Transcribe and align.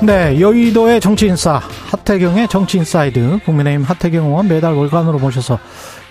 네, 0.00 0.40
여의도의 0.40 1.00
정치인싸 1.00 1.60
하태경의 1.90 2.46
정치인사이드 2.48 3.40
국민의힘 3.44 3.82
하태경 3.82 4.26
의원 4.26 4.46
매달 4.46 4.74
월간으로 4.74 5.18
모셔서 5.18 5.58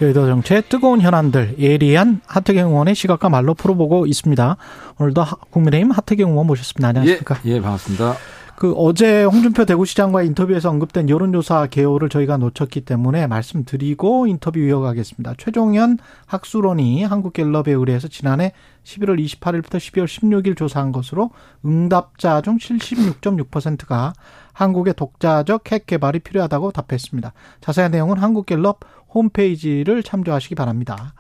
여의도 0.02 0.28
정치의 0.28 0.64
뜨거운 0.68 1.00
현안들 1.00 1.56
예리한 1.58 2.20
하태경 2.28 2.70
의원의 2.70 2.96
시각과 2.96 3.30
말로 3.30 3.54
풀어보고 3.54 4.06
있습니다. 4.06 4.58
오늘도 5.00 5.26
국민의힘 5.52 5.92
하태경 5.92 6.32
의원 6.32 6.48
모셨습니다. 6.48 6.90
안녕하십니까? 6.90 7.40
예, 7.46 7.52
예 7.52 7.62
반갑습니다. 7.62 8.16
그 8.58 8.74
어제 8.76 9.24
홍준표 9.24 9.66
대구시장과 9.66 10.24
인터뷰에서 10.24 10.72
언급된 10.72 11.10
여론조사 11.10 11.68
개요를 11.68 12.10
저희가 12.10 12.38
놓쳤기 12.38 12.82
때문에 12.82 13.28
말씀드리고 13.28 14.26
인터뷰 14.26 14.58
이어가겠습니다. 14.58 15.36
최종현 15.38 16.00
학술원이 16.26 17.04
한국갤럽에 17.04 17.72
의뢰해서 17.74 18.08
지난해 18.08 18.54
11월 18.84 19.24
28일부터 19.24 19.78
12월 19.78 20.06
16일 20.06 20.58
조사한 20.58 20.92
것으로 20.92 21.30
응답자 21.64 22.42
중 22.42 22.58
76.6%가 22.58 24.14
한국의 24.54 24.96
독자적 24.96 25.72
핵 25.72 25.86
개발이 25.86 26.18
필요하다고 26.18 26.72
답했습니다. 26.72 27.34
자세한 27.62 27.92
내용은 27.92 28.18
한국갤럽 28.18 28.80
홈페이지를 29.14 30.02
참조하시기 30.02 30.56
바랍니다. 30.56 31.14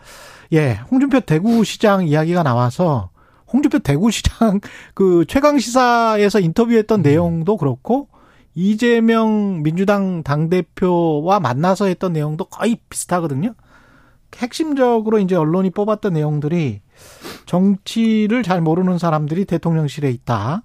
예, 0.53 0.79
홍준표 0.89 1.19
대구시장 1.19 2.07
이야기가 2.07 2.41
나와서 2.41 3.11
홍준표 3.51 3.79
대구시장 3.79 4.59
그 4.93 5.25
최강 5.27 5.59
시사에서 5.59 6.39
인터뷰했던 6.39 6.99
음. 6.99 7.03
내용도 7.03 7.57
그렇고 7.57 8.09
이재명 8.55 9.61
민주당 9.61 10.23
당 10.23 10.49
대표와 10.49 11.39
만나서 11.39 11.85
했던 11.85 12.13
내용도 12.13 12.45
거의 12.45 12.77
비슷하거든요. 12.89 13.53
핵심적으로 14.35 15.19
이제 15.19 15.35
언론이 15.35 15.69
뽑았던 15.69 16.13
내용들이 16.13 16.81
정치를 17.45 18.43
잘 18.43 18.61
모르는 18.61 18.97
사람들이 18.97 19.45
대통령실에 19.45 20.09
있다. 20.11 20.61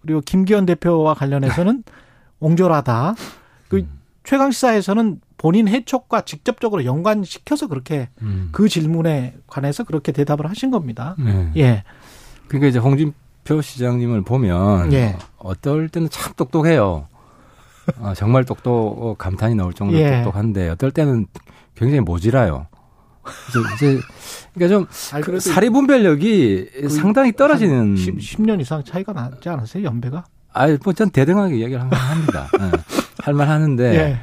그리고 0.00 0.20
김기현 0.20 0.66
대표와 0.66 1.14
관련해서는 1.14 1.82
옹졸하다. 2.40 3.14
그 3.68 3.78
음. 3.78 3.88
최강 4.22 4.50
시사에서는 4.50 5.20
본인 5.36 5.68
해촉과 5.68 6.22
직접적으로 6.22 6.84
연관시켜서 6.84 7.66
그렇게 7.66 8.08
음. 8.22 8.48
그 8.52 8.68
질문에 8.68 9.36
관해서 9.46 9.84
그렇게 9.84 10.12
대답을 10.12 10.48
하신 10.48 10.70
겁니다. 10.70 11.16
네. 11.18 11.52
예. 11.56 11.84
그러니까 12.48 12.68
이제 12.68 12.78
홍준표 12.78 13.60
시장님을 13.62 14.22
보면 14.22 14.92
예. 14.92 15.16
어떨 15.38 15.88
때는 15.88 16.08
참 16.10 16.32
똑똑해요. 16.36 17.06
아, 18.00 18.14
정말 18.14 18.44
똑똑 18.44 19.16
감탄이 19.18 19.54
나올 19.54 19.72
정도로 19.72 20.00
예. 20.00 20.16
똑똑한데 20.22 20.70
어떨 20.70 20.90
때는 20.90 21.26
굉장히 21.74 22.00
모질아요. 22.00 22.66
이제, 23.48 23.60
이제 23.74 24.00
그러니까 24.54 24.76
좀 24.76 25.22
그 25.22 25.40
사리 25.40 25.70
분별력이 25.70 26.68
그 26.82 26.88
상당히 26.90 27.32
떨어지는 27.32 27.96
10, 27.96 28.18
10년 28.18 28.60
이상 28.60 28.84
차이가 28.84 29.12
나지 29.12 29.48
않았어요 29.48 29.82
연배가? 29.84 30.24
아니 30.52 30.76
뭐전 30.82 31.10
대등하게 31.10 31.56
이야기를 31.56 31.80
합니다. 31.80 32.48
네. 32.58 32.70
할말 33.22 33.48
하는데 33.48 33.84
예. 33.94 34.18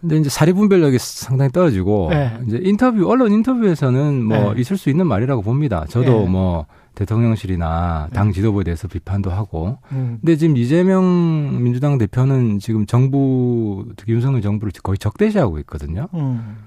근데 0.00 0.16
이제 0.16 0.30
사리 0.30 0.52
분별력이 0.52 0.98
상당히 0.98 1.50
떨어지고 1.52 2.10
예. 2.12 2.38
이제 2.46 2.58
인터뷰 2.62 3.08
언론 3.10 3.32
인터뷰에서는 3.32 4.24
뭐 4.24 4.54
예. 4.56 4.60
있을 4.60 4.78
수 4.78 4.88
있는 4.88 5.06
말이라고 5.06 5.42
봅니다. 5.42 5.84
저도 5.88 6.22
예. 6.22 6.28
뭐 6.28 6.66
대통령실이나 6.94 8.08
당 8.12 8.28
네. 8.28 8.32
지도부에 8.32 8.64
대해서 8.64 8.88
비판도 8.88 9.30
하고. 9.30 9.78
음. 9.92 10.18
근데 10.20 10.36
지금 10.36 10.56
이재명 10.56 11.62
민주당 11.62 11.98
대표는 11.98 12.58
지금 12.58 12.86
정부, 12.86 13.86
특히 13.96 14.12
윤석열 14.12 14.42
정부를 14.42 14.72
거의 14.82 14.98
적대시하고 14.98 15.58
있거든요. 15.60 16.08
음. 16.14 16.58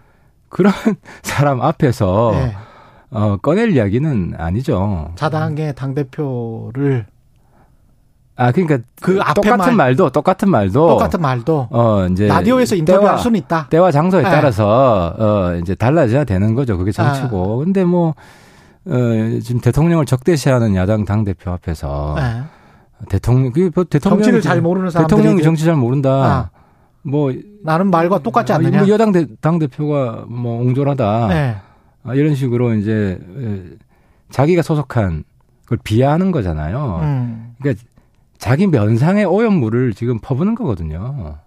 그런 0.50 0.74
사람 1.24 1.62
앞에서 1.62 2.32
네. 2.34 2.54
어, 3.12 3.38
꺼낼 3.38 3.76
이야기는 3.76 4.34
아니죠. 4.38 5.12
자당의 5.16 5.76
당 5.76 5.94
대표를 5.94 7.06
아, 8.36 8.52
그러니까 8.52 8.80
그 9.00 9.20
똑같은 9.36 9.58
말, 9.58 9.76
말도 9.76 10.10
똑같은 10.10 10.50
말도 10.50 10.88
똑같은 10.88 11.22
말도 11.22 11.68
어 11.70 12.08
이제 12.08 12.28
라디오에서 12.28 12.76
인터뷰할 12.76 13.20
수는 13.20 13.40
있다. 13.40 13.68
때와 13.70 13.92
장소에 13.92 14.24
네. 14.24 14.30
따라서 14.30 15.14
어 15.20 15.56
이제 15.62 15.76
달라져야 15.76 16.24
되는 16.24 16.56
거죠. 16.56 16.78
그게 16.78 16.92
정치고. 16.92 17.62
아. 17.62 17.64
근데 17.64 17.84
뭐 17.84 18.16
어, 18.86 19.40
지금 19.42 19.62
대통령을 19.62 20.06
적대시하는 20.06 20.76
야당 20.76 21.06
당 21.06 21.24
대표 21.24 21.52
앞에서 21.52 22.16
네. 22.18 22.44
대통령 23.10 23.52
그뭐 23.52 23.86
대통령 23.86 24.20
정치를 24.20 24.42
잘 24.42 24.62
모르는 24.62 24.90
사람 24.90 25.08
대통령이 25.08 25.42
정치 25.42 25.66
잘 25.66 25.76
모른다. 25.76 26.10
아. 26.10 26.50
뭐 27.02 27.34
나는 27.64 27.90
말과 27.92 28.20
똑같지 28.20 28.54
않느냐? 28.54 28.80
뭐 28.80 28.88
여당 28.90 29.12
대, 29.12 29.26
당 29.42 29.60
대표가 29.60 30.26
뭐 30.28 30.62
옹졸하다. 30.62 31.28
네. 31.28 31.56
아, 32.04 32.16
이런 32.16 32.36
식으로 32.36 32.76
이제 32.76 33.20
자기가 34.30 34.62
소속한 34.62 35.24
그걸 35.64 35.80
비하하는 35.84 36.32
거잖아요. 36.32 37.00
음. 37.04 37.56
그러니까 37.60 37.84
자기 38.38 38.68
면상의 38.68 39.26
오염물을 39.26 39.94
지금 39.94 40.20
퍼부는 40.20 40.56
거거든요. 40.56 41.38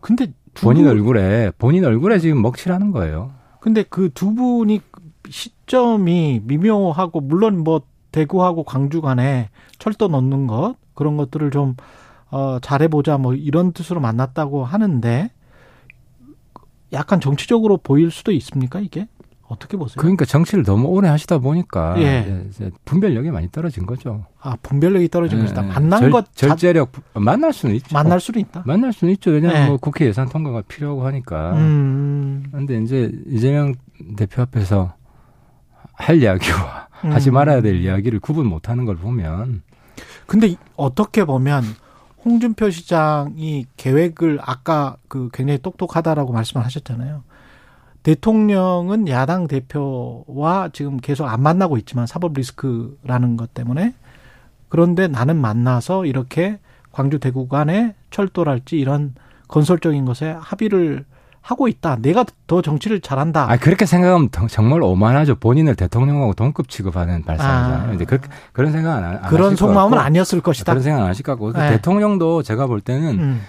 근데 0.00 0.32
본인 0.54 0.86
얼굴에 0.86 1.52
본인 1.58 1.84
얼굴에 1.84 2.18
지금 2.18 2.40
먹칠하는 2.42 2.92
거예요. 2.92 3.32
근데 3.60 3.82
그 3.82 4.10
두 4.14 4.34
분이 4.34 4.80
시 5.28 5.50
점이 5.68 6.42
미묘하고 6.44 7.20
물론 7.20 7.62
뭐 7.62 7.82
대구하고 8.10 8.64
광주 8.64 9.00
간에 9.00 9.50
철도 9.78 10.08
넣는 10.08 10.46
것 10.46 10.74
그런 10.94 11.16
것들을 11.16 11.50
좀 11.50 11.76
어, 12.30 12.58
잘해보자 12.60 13.18
뭐 13.18 13.34
이런 13.34 13.72
뜻으로 13.72 14.00
만났다고 14.00 14.64
하는데 14.64 15.30
약간 16.92 17.20
정치적으로 17.20 17.76
보일 17.78 18.10
수도 18.10 18.32
있습니까 18.32 18.80
이게 18.80 19.06
어떻게 19.48 19.76
보세요? 19.78 19.96
그러니까 19.98 20.24
정치를 20.26 20.64
너무 20.64 20.88
오래 20.88 21.08
하시다 21.08 21.38
보니까 21.38 21.94
예. 22.00 22.46
분별력이 22.84 23.30
많이 23.30 23.50
떨어진 23.50 23.86
거죠. 23.86 24.26
아 24.40 24.56
분별력이 24.62 25.08
떨어진 25.08 25.38
예. 25.38 25.42
것이다. 25.42 25.62
만난 25.62 26.00
절, 26.00 26.10
것 26.10 26.34
절제력 26.34 26.92
만날 27.14 27.52
수는 27.52 27.74
있죠. 27.76 27.94
만날 27.94 28.20
수는 28.20 28.40
있다. 28.40 28.62
만날 28.66 28.92
수는 28.92 29.14
있죠. 29.14 29.30
왜냐하면 29.30 29.62
예. 29.62 29.66
뭐 29.68 29.76
국회 29.78 30.06
예산 30.06 30.28
통과가 30.28 30.62
필요하고 30.68 31.06
하니까. 31.06 31.52
음. 31.54 32.44
근데 32.52 32.78
이제 32.82 33.10
이재명 33.26 33.74
대표 34.16 34.42
앞에서 34.42 34.92
할 35.98 36.22
이야기와 36.22 36.88
음. 37.04 37.12
하지 37.12 37.30
말아야 37.30 37.60
될 37.60 37.76
이야기를 37.76 38.20
구분 38.20 38.46
못하는 38.46 38.84
걸 38.84 38.96
보면. 38.96 39.62
근데 40.26 40.56
어떻게 40.76 41.24
보면 41.24 41.64
홍준표 42.24 42.70
시장이 42.70 43.66
계획을 43.76 44.38
아까 44.42 44.96
그 45.08 45.28
굉장히 45.32 45.60
똑똑하다라고 45.60 46.32
말씀을 46.32 46.64
하셨잖아요. 46.64 47.22
대통령은 48.02 49.08
야당 49.08 49.48
대표와 49.48 50.70
지금 50.72 50.98
계속 50.98 51.26
안 51.26 51.42
만나고 51.42 51.76
있지만 51.78 52.06
사법 52.06 52.34
리스크라는 52.34 53.36
것 53.36 53.52
때문에 53.54 53.94
그런데 54.68 55.08
나는 55.08 55.36
만나서 55.36 56.06
이렇게 56.06 56.58
광주 56.92 57.18
대구 57.18 57.48
간의 57.48 57.94
철도랄지 58.10 58.78
이런 58.78 59.14
건설적인 59.48 60.04
것에 60.04 60.36
합의를 60.38 61.04
하고 61.40 61.68
있다. 61.68 61.96
내가 62.00 62.24
더 62.46 62.62
정치를 62.62 63.00
잘한다. 63.00 63.50
아 63.50 63.56
그렇게 63.56 63.86
생각하면 63.86 64.28
정말 64.48 64.82
오만하죠. 64.82 65.36
본인을 65.36 65.76
대통령하고 65.76 66.34
동급 66.34 66.68
취급하는 66.68 67.24
발상이잖아요. 67.24 67.90
아. 67.90 67.94
이제 67.94 68.04
그, 68.04 68.18
런 68.60 68.72
생각 68.72 68.96
안, 68.96 69.04
안 69.04 69.22
그런 69.22 69.56
속마음은 69.56 69.98
아니었을 69.98 70.40
것이다. 70.40 70.72
그런 70.72 70.82
생각 70.82 71.02
안 71.02 71.08
하실 71.08 71.24
것 71.24 71.32
같고 71.32 71.52
네. 71.52 71.70
대통령도 71.70 72.42
제가 72.42 72.66
볼 72.66 72.80
때는 72.80 73.18
음. 73.18 73.42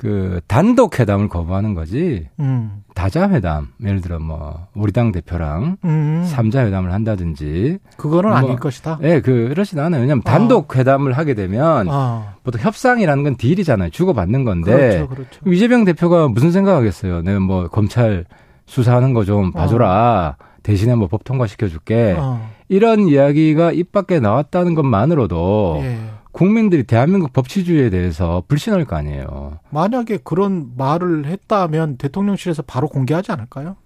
그 0.00 0.40
단독 0.46 0.98
회담을 0.98 1.28
거부하는 1.28 1.74
거지 1.74 2.26
음. 2.40 2.82
다자 2.94 3.28
회담 3.28 3.68
예를 3.84 4.00
들어 4.00 4.18
뭐 4.18 4.66
우리 4.74 4.92
당 4.92 5.12
대표랑 5.12 5.76
음. 5.84 6.24
삼자 6.26 6.64
회담을 6.64 6.90
한다든지 6.94 7.76
그거는 7.98 8.30
뭐, 8.30 8.38
아닐 8.38 8.56
것이다. 8.56 8.98
예, 9.02 9.06
네, 9.08 9.20
그렇진 9.20 9.78
않아요. 9.78 10.00
왜냐하면 10.00 10.22
어. 10.26 10.30
단독 10.30 10.74
회담을 10.74 11.12
하게 11.12 11.34
되면 11.34 11.86
어. 11.90 12.32
보통 12.42 12.62
협상이라는 12.62 13.24
건 13.24 13.36
딜이잖아요. 13.36 13.90
주고 13.90 14.14
받는 14.14 14.44
건데 14.44 14.72
그렇죠, 14.72 15.08
그렇죠. 15.08 15.40
이재명 15.50 15.84
대표가 15.84 16.28
무슨 16.28 16.50
생각하겠어요? 16.50 17.20
내가 17.20 17.38
뭐 17.40 17.68
검찰 17.68 18.24
수사하는 18.64 19.12
거 19.12 19.24
좀 19.24 19.52
봐줘라. 19.52 20.36
어. 20.40 20.44
대신에 20.62 20.94
뭐 20.94 21.08
법 21.08 21.24
통과시켜 21.24 21.68
줄게. 21.68 22.16
어. 22.18 22.40
이런 22.68 23.06
이야기가 23.06 23.72
입 23.72 23.92
밖에 23.92 24.18
나왔다는 24.18 24.74
것만으로도. 24.74 25.80
예. 25.82 25.98
국민들이 26.32 26.84
대한민국 26.84 27.32
법치주의에 27.32 27.90
대해서 27.90 28.42
불신할 28.48 28.84
거 28.84 28.96
아니에요. 28.96 29.58
만약에 29.70 30.18
그런 30.22 30.70
말을 30.76 31.26
했다면 31.26 31.96
대통령실에서 31.96 32.62
바로 32.62 32.88
공개하지 32.88 33.32
않을까요? 33.32 33.76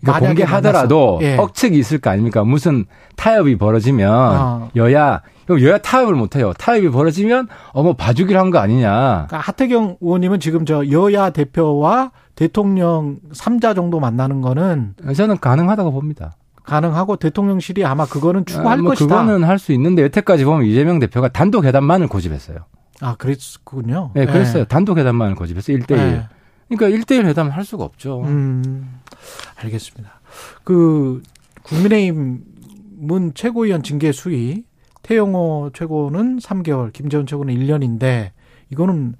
그러니까 0.00 0.26
공개하더라도 0.26 1.20
예. 1.22 1.36
억측이 1.36 1.78
있을 1.78 1.98
거 1.98 2.10
아닙니까? 2.10 2.44
무슨 2.44 2.84
타협이 3.16 3.56
벌어지면 3.56 4.12
아. 4.12 4.68
여야 4.76 5.22
그럼 5.46 5.62
여야 5.62 5.78
타협을 5.78 6.14
못 6.14 6.36
해요. 6.36 6.52
타협이 6.58 6.90
벌어지면 6.90 7.48
어머 7.72 7.94
봐주기로 7.94 8.38
한 8.38 8.50
거 8.50 8.58
아니냐. 8.58 8.90
그러니까 9.28 9.38
하태경 9.38 9.98
의원님은 10.00 10.40
지금 10.40 10.66
저 10.66 10.86
여야 10.90 11.30
대표와 11.30 12.10
대통령 12.34 13.16
3자 13.32 13.74
정도 13.74 13.98
만나는 14.00 14.42
거는 14.42 14.94
저는 15.16 15.38
가능하다고 15.38 15.92
봅니다. 15.92 16.34
가능하고 16.66 17.16
대통령실이 17.16 17.84
아마 17.84 18.04
그거는 18.06 18.44
추구할 18.44 18.78
아, 18.78 18.82
뭐 18.82 18.90
것이다. 18.90 19.06
그거는 19.22 19.44
할 19.44 19.58
수 19.58 19.72
있는데 19.72 20.02
여태까지 20.02 20.44
보면 20.44 20.66
이재명 20.66 20.98
대표가 20.98 21.28
단독 21.28 21.64
회담만을 21.64 22.08
고집했어요. 22.08 22.58
아, 23.00 23.14
그랬군요. 23.16 24.10
네, 24.14 24.26
그랬어요. 24.26 24.64
네. 24.64 24.68
단독 24.68 24.98
회담만을 24.98 25.34
고집했어요. 25.36 25.78
1대1. 25.78 25.96
네. 25.96 26.28
그러니까 26.68 26.98
1대1 27.04 27.26
회담을 27.26 27.52
할 27.52 27.64
수가 27.64 27.84
없죠. 27.84 28.22
음, 28.22 29.00
알겠습니다. 29.56 30.20
그 30.64 31.22
국민의힘은 31.62 33.32
최고위원 33.34 33.82
징계 33.82 34.12
수위 34.12 34.64
태영호 35.02 35.70
최고는 35.74 36.38
3개월, 36.38 36.92
김재원 36.92 37.26
최고는 37.26 37.54
1년인데 37.54 38.30
이거는 38.72 39.14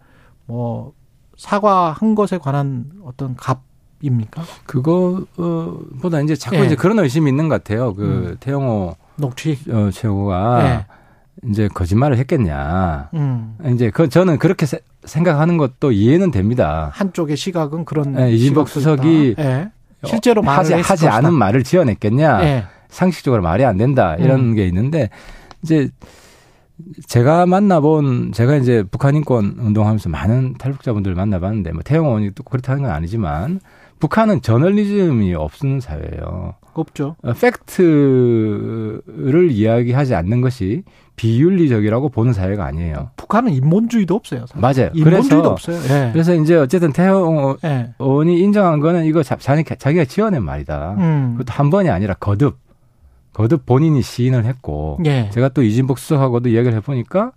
뭐 0.46 0.92
사과한 1.36 2.14
것에 2.14 2.38
관한 2.38 2.90
어떤 3.04 3.36
값 3.36 3.62
입니까? 4.06 4.42
그거보다 4.64 6.20
이제 6.22 6.34
자꾸 6.34 6.58
네. 6.58 6.66
이제 6.66 6.74
그런 6.76 6.98
의심이 6.98 7.30
있는 7.30 7.48
것 7.48 7.62
같아요. 7.62 7.94
그 7.94 8.02
음. 8.02 8.36
태영호 8.40 8.96
녹취 9.16 9.58
어, 9.70 9.90
최고가 9.92 10.62
네. 10.62 11.50
이제 11.50 11.68
거짓말을 11.68 12.16
했겠냐. 12.18 13.10
음. 13.14 13.56
이제 13.72 13.90
그 13.90 14.08
저는 14.08 14.38
그렇게 14.38 14.66
세, 14.66 14.80
생각하는 15.04 15.56
것도 15.56 15.92
이해는 15.92 16.30
됩니다. 16.30 16.90
한쪽의 16.92 17.36
시각은 17.36 17.84
그런 17.84 18.12
네, 18.12 18.32
이진복 18.32 18.68
수석이 18.68 19.34
네. 19.36 19.70
실제로 20.04 20.42
하지, 20.42 20.74
하지 20.74 21.08
않은 21.08 21.34
말을 21.34 21.64
지어냈겠냐. 21.64 22.38
네. 22.38 22.64
상식적으로 22.88 23.42
말이 23.42 23.64
안 23.64 23.76
된다. 23.76 24.16
이런 24.16 24.40
음. 24.40 24.54
게 24.54 24.66
있는데 24.66 25.10
이제 25.62 25.90
제가 27.06 27.46
만나본 27.46 28.32
제가 28.32 28.56
이제 28.56 28.84
북한 28.90 29.14
인권 29.14 29.56
운동하면서 29.58 30.08
많은 30.10 30.54
탈북자분들 30.58 31.14
만나봤는데 31.14 31.72
뭐 31.72 31.82
태영 31.82 32.06
의원이 32.06 32.32
또 32.34 32.42
그렇다는 32.42 32.82
건 32.82 32.90
아니지만 32.90 33.60
북한은 33.98 34.42
저널리즘이 34.42 35.34
없는 35.34 35.80
사회예요. 35.80 36.54
없죠. 36.74 37.16
어, 37.22 37.32
팩트를 37.32 39.00
이야기하지 39.50 40.14
않는 40.14 40.42
것이 40.42 40.82
비윤리적이라고 41.16 42.10
보는 42.10 42.34
사회가 42.34 42.66
아니에요. 42.66 43.10
북한은 43.16 43.52
인본주의도 43.52 44.14
없어요. 44.14 44.44
사실. 44.46 44.60
맞아요. 44.60 44.90
인본주의도 44.92 45.48
없어요. 45.48 45.80
네. 45.80 46.10
그래서 46.12 46.34
이제 46.34 46.54
어쨌든 46.56 46.92
태영 46.92 47.56
네. 47.62 47.94
의원이 47.98 48.38
인정한 48.40 48.80
거는 48.80 49.06
이거 49.06 49.22
자기, 49.22 49.64
자기가 49.64 50.04
지어낸 50.04 50.44
말이다. 50.44 50.96
음. 50.98 51.36
그것도 51.38 51.54
한 51.54 51.70
번이 51.70 51.88
아니라 51.88 52.12
거듭. 52.14 52.58
거듭 53.36 53.66
본인이 53.66 54.00
시인을 54.00 54.46
했고 54.46 54.98
예. 55.04 55.28
제가 55.28 55.50
또 55.50 55.62
이진복 55.62 55.98
수석하고도 55.98 56.48
이야기를 56.48 56.74
해보니까 56.78 57.32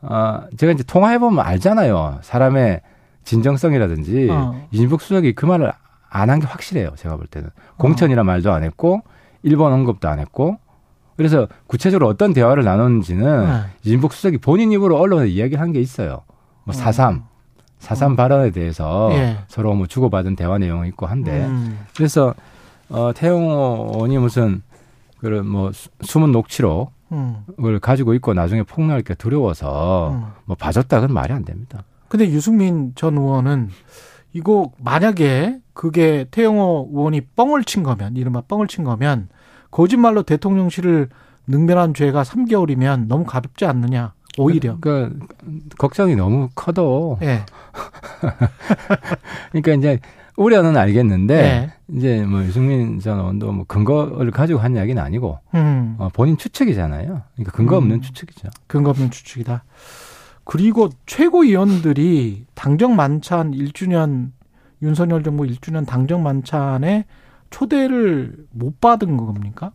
아 0.00 0.46
제가 0.56 0.72
이제 0.72 0.82
통화해보면 0.84 1.44
알잖아요 1.44 2.20
사람의 2.22 2.80
진정성이라든지 3.24 4.28
어. 4.30 4.66
이진복 4.70 5.02
수석이 5.02 5.34
그 5.34 5.44
말을 5.44 5.70
안 6.08 6.30
한 6.30 6.40
게 6.40 6.46
확실해요 6.46 6.92
제가 6.96 7.16
볼 7.16 7.26
때는 7.26 7.50
공천이란 7.76 8.20
어. 8.20 8.24
말도 8.24 8.52
안 8.52 8.62
했고 8.64 9.02
일본 9.42 9.70
언급도 9.74 10.08
안 10.08 10.18
했고 10.18 10.56
그래서 11.18 11.46
구체적으로 11.66 12.08
어떤 12.08 12.32
대화를 12.32 12.64
나눴는지는 12.64 13.44
네. 13.46 13.60
이진복 13.82 14.14
수석이 14.14 14.38
본인 14.38 14.72
입으로 14.72 14.96
언론에 14.98 15.28
이야기를 15.28 15.60
한 15.60 15.72
게 15.72 15.80
있어요 15.80 16.22
뭐 16.64 16.72
사삼 16.74 17.16
어. 17.16 17.28
사삼 17.80 18.12
어. 18.12 18.16
발언에 18.16 18.50
대해서 18.50 19.10
예. 19.12 19.36
서로 19.48 19.74
뭐 19.74 19.86
주고받은 19.86 20.36
대화 20.36 20.56
내용이 20.56 20.88
있고 20.88 21.04
한데 21.06 21.44
음. 21.44 21.80
그래서 21.94 22.32
어 22.88 23.12
태용호 23.14 23.90
의원이 23.94 24.16
무슨 24.18 24.62
그런 25.24 25.48
뭐 25.48 25.70
숨은 26.02 26.32
녹취록을 26.32 26.90
음. 27.12 27.78
가지고 27.80 28.12
있고 28.12 28.34
나중에 28.34 28.62
폭로할 28.62 29.00
게 29.00 29.14
두려워서 29.14 30.10
음. 30.12 30.26
뭐 30.44 30.54
봐줬다 30.54 31.00
그건 31.00 31.14
말이 31.14 31.32
안 31.32 31.46
됩니다. 31.46 31.84
근데 32.08 32.28
유승민 32.28 32.92
전 32.94 33.16
의원은 33.16 33.70
이거 34.34 34.70
만약에 34.78 35.60
그게 35.72 36.26
태영호 36.30 36.90
의원이 36.92 37.22
뻥을 37.36 37.64
친 37.64 37.82
거면 37.82 38.16
이른바 38.18 38.42
뻥을 38.42 38.68
친 38.68 38.84
거면 38.84 39.30
거짓말로 39.70 40.24
대통령실을 40.24 41.08
능멸한 41.46 41.94
죄가 41.94 42.22
3개월이면 42.22 43.06
너무 43.06 43.24
가볍지 43.24 43.64
않느냐. 43.64 44.12
오히려. 44.38 44.76
그러니까 44.80 45.16
걱정이 45.78 46.16
너무 46.16 46.48
커도. 46.54 47.18
예. 47.22 47.44
그러니까 49.52 49.72
이제 49.74 50.00
우려는 50.36 50.76
알겠는데 50.76 51.42
네. 51.42 51.72
이제 51.88 52.24
뭐 52.24 52.42
유승민 52.42 52.98
전 52.98 53.18
의원도 53.18 53.52
뭐 53.52 53.64
근거를 53.66 54.30
가지고 54.30 54.58
한 54.58 54.74
이야기는 54.74 55.00
아니고 55.00 55.38
음. 55.54 55.94
어, 55.98 56.08
본인 56.12 56.36
추측이잖아요. 56.36 57.22
그러니까 57.34 57.52
근거 57.52 57.76
없는 57.76 57.96
음. 57.96 58.00
추측이죠. 58.00 58.48
근거 58.66 58.90
없는 58.90 59.10
추측이다. 59.10 59.64
그리고 60.44 60.90
최고위원들이 61.06 62.46
당정 62.54 62.96
만찬 62.96 63.52
1주년 63.52 64.32
윤석열 64.82 65.22
정부 65.22 65.44
1주년 65.44 65.86
당정 65.86 66.22
만찬에 66.22 67.04
초대를 67.50 68.34
못 68.50 68.80
받은 68.80 69.16
겁니까? 69.16 69.72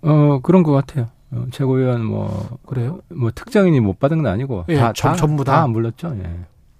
어 0.00 0.40
그런 0.42 0.62
것 0.62 0.72
같아요. 0.72 1.08
어, 1.30 1.44
최고위원 1.50 2.04
뭐 2.04 2.58
그래요? 2.66 3.00
뭐 3.14 3.30
특정인이 3.34 3.78
못 3.80 3.98
받은 3.98 4.22
건 4.22 4.32
아니고 4.32 4.64
예, 4.68 4.76
다, 4.76 4.92
전, 4.92 5.12
다 5.12 5.16
전부 5.16 5.44
다, 5.44 5.52
다 5.60 5.66
물렀죠. 5.66 6.16
예. 6.18 6.30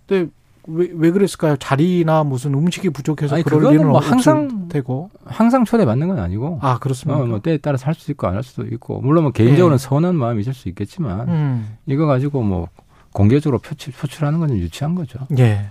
근데 0.06 0.30
왜, 0.70 0.88
왜 0.92 1.10
그랬을까요? 1.10 1.56
자리나 1.56 2.24
무슨 2.24 2.52
음식이 2.54 2.90
부족해서 2.90 3.34
아니, 3.36 3.44
그럴 3.44 3.72
일은 3.72 3.88
뭐 3.88 3.98
항상 4.00 4.68
되고 4.68 5.10
항상 5.24 5.64
초대 5.64 5.84
받는 5.86 6.08
건 6.08 6.18
아니고 6.18 6.58
아 6.62 6.78
그렇습니다. 6.78 7.20
어, 7.20 7.26
뭐 7.26 7.40
때에 7.40 7.56
따라서 7.58 7.86
할수 7.86 8.10
있고 8.10 8.26
안 8.26 8.34
할 8.34 8.42
수도 8.42 8.64
있고 8.66 9.00
물론 9.00 9.24
뭐 9.24 9.32
개인적으로는 9.32 9.78
네. 9.78 9.82
서운한 9.82 10.14
마음이 10.16 10.40
있을 10.42 10.52
수 10.54 10.68
있겠지만 10.68 11.28
음. 11.28 11.76
이거 11.86 12.06
가지고 12.06 12.42
뭐 12.42 12.68
공개적으로 13.12 13.58
표출, 13.58 13.92
표출하는 13.94 14.38
건 14.40 14.50
유치한 14.56 14.94
거죠. 14.94 15.18
예. 15.38 15.70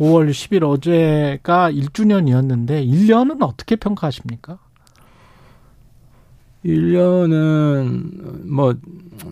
5월 0.00 0.30
10일 0.30 0.64
어제가 0.68 1.70
1주년이었는데 1.70 2.84
1년은 2.86 3.42
어떻게 3.42 3.76
평가하십니까? 3.76 4.58
1년은 6.64 8.46
뭐 8.48 8.74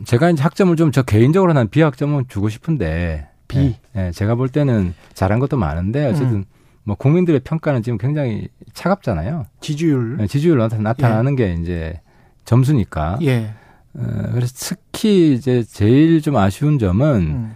제가 0.05 0.31
이제 0.31 0.43
학점을 0.43 0.75
좀 0.77 0.91
저 0.93 1.03
개인적으로 1.03 1.53
난 1.53 1.69
비학점은 1.69 2.25
주고 2.29 2.49
싶은데 2.49 3.29
비. 3.49 3.59
네. 3.59 3.81
네. 3.93 4.11
제가 4.13 4.35
볼 4.35 4.49
때는 4.49 4.95
잘한 5.15 5.39
것도 5.39 5.57
많은데 5.57 6.07
어쨌든 6.07 6.37
음. 6.39 6.45
뭐 6.85 6.97
국민들의 6.97 7.41
평가는 7.45 7.83
지금 7.83 7.99
굉장히 7.99 8.49
차갑잖아요. 8.73 9.47
지지율. 9.61 10.17
네, 10.17 10.27
지지율 10.27 10.59
나타 10.59 11.09
나는 11.09 11.39
예. 11.39 11.45
게 11.55 11.55
이제 11.61 12.01
점수니까. 12.45 13.19
예. 13.23 13.53
어, 13.95 14.03
그래서 14.33 14.53
특히 14.57 15.35
이제 15.35 15.63
제일 15.63 16.23
좀 16.23 16.37
아쉬운 16.37 16.79
점은 16.79 17.17
음. 17.17 17.55